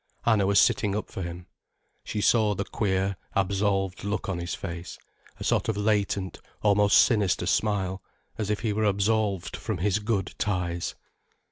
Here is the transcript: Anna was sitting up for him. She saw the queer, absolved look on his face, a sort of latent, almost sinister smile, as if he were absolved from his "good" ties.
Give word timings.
Anna 0.25 0.47
was 0.47 0.59
sitting 0.59 0.95
up 0.95 1.11
for 1.11 1.21
him. 1.21 1.45
She 2.03 2.21
saw 2.21 2.55
the 2.55 2.63
queer, 2.63 3.17
absolved 3.35 4.03
look 4.03 4.27
on 4.29 4.39
his 4.39 4.55
face, 4.55 4.97
a 5.39 5.43
sort 5.43 5.69
of 5.69 5.77
latent, 5.77 6.39
almost 6.63 6.97
sinister 6.97 7.45
smile, 7.45 8.01
as 8.35 8.49
if 8.49 8.61
he 8.61 8.73
were 8.73 8.85
absolved 8.85 9.55
from 9.55 9.77
his 9.77 9.99
"good" 9.99 10.33
ties. 10.39 10.95